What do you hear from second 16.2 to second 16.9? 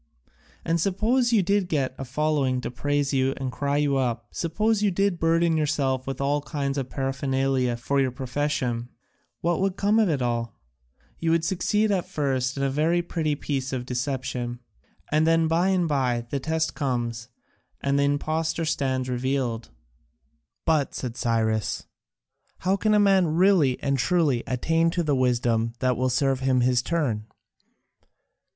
the test